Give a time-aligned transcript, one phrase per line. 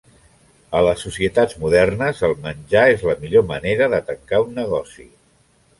[0.77, 5.11] A les societats modernes el menjar és la millor manera de tancar un negoci.